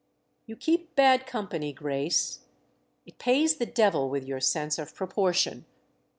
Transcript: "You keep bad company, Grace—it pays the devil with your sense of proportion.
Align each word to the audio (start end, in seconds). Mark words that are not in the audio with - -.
"You 0.47 0.55
keep 0.55 0.95
bad 0.95 1.27
company, 1.27 1.71
Grace—it 1.73 3.19
pays 3.19 3.57
the 3.57 3.67
devil 3.67 4.09
with 4.09 4.23
your 4.25 4.39
sense 4.39 4.79
of 4.79 4.95
proportion. 4.95 5.67